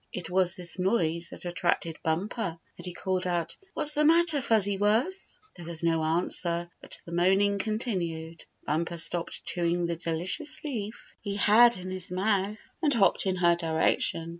It 0.11 0.31
was 0.31 0.55
this 0.55 0.79
noise 0.79 1.29
that 1.29 1.45
attracted 1.45 2.01
Bumper, 2.01 2.57
and 2.75 2.85
he 2.87 2.91
called 2.91 3.27
out: 3.27 3.55
"What's 3.75 3.93
the 3.93 4.03
matter. 4.03 4.41
Fuzzy 4.41 4.79
Wuzz?" 4.79 5.37
There 5.55 5.65
was 5.67 5.83
no 5.83 6.03
answer 6.03 6.71
but 6.81 6.99
the 7.05 7.11
moaning 7.11 7.59
con 7.59 7.77
tinued. 7.77 8.41
Bumper 8.65 8.97
stopped 8.97 9.45
chewing 9.45 9.85
the 9.85 9.95
delicious 9.95 10.57
leaf 10.63 11.13
he 11.21 11.35
had 11.35 11.77
in 11.77 11.91
his 11.91 12.11
mouth, 12.11 12.57
and 12.81 12.91
hopped 12.95 13.27
in 13.27 13.35
her 13.35 13.55
di 13.55 13.67
rection. 13.67 14.29